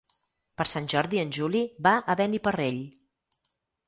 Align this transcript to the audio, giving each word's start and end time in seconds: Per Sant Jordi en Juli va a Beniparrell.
Per 0.59 0.65
Sant 0.69 0.87
Jordi 0.93 1.19
en 1.23 1.33
Juli 1.37 1.61
va 1.87 1.91
a 2.13 2.15
Beniparrell. 2.21 2.81